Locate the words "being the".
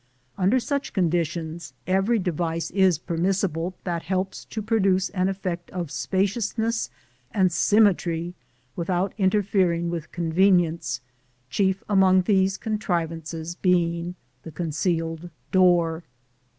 13.53-14.49